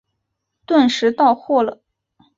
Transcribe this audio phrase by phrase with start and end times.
[0.65, 1.79] 顿时到货了